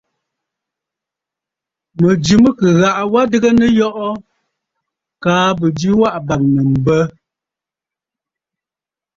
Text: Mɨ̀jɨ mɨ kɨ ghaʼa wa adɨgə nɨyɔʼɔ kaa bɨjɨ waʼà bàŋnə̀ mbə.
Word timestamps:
Mɨ̀jɨ 1.99 2.35
mɨ 2.43 2.49
kɨ 2.59 2.67
ghaʼa 2.79 3.01
wa 3.11 3.19
adɨgə 3.25 3.49
nɨyɔʼɔ 3.59 4.07
kaa 5.23 5.47
bɨjɨ 5.59 5.89
waʼà 6.01 6.19
bàŋnə̀ 6.27 6.63
mbə. 6.73 6.97